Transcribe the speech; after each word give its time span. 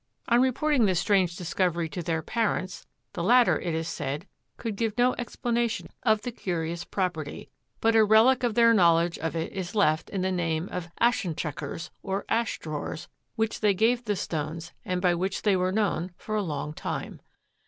On 0.29 0.41
reporting 0.41 0.85
this 0.87 0.99
strange 0.99 1.35
discovery 1.35 1.87
to 1.89 2.01
their 2.01 2.23
parents 2.23 2.87
the 3.13 3.21
latter, 3.21 3.59
it 3.59 3.75
is 3.75 3.87
said, 3.87 4.25
could 4.57 4.75
give 4.75 4.97
no 4.97 5.13
explanation 5.19 5.89
of 6.01 6.23
the 6.23 6.31
curious 6.31 6.83
property, 6.83 7.51
but 7.81 7.95
a 7.95 8.03
relic 8.03 8.41
of 8.43 8.55
their 8.55 8.73
knowledge 8.73 9.19
of 9.19 9.35
it 9.35 9.51
is 9.53 9.75
left 9.75 10.09
in 10.09 10.21
the 10.21 10.31
name 10.31 10.67
of 10.69 10.89
"aschentreckers" 10.99 11.91
or 12.01 12.25
"ash 12.29 12.57
drawers" 12.57 13.09
which 13.35 13.59
they 13.59 13.75
gave 13.75 14.03
the 14.05 14.15
stones 14.15 14.71
and 14.83 15.03
by 15.03 15.13
which 15.13 15.43
they 15.43 15.55
were 15.55 15.71
known 15.71 16.09
for 16.17 16.33
a 16.33 16.41
long 16.41 16.73
time. 16.73 17.21